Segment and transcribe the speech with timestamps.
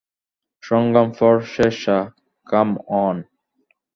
[0.63, 2.03] সংগ্রাম for Shershah,
[2.47, 2.69] come
[3.05, 3.17] in!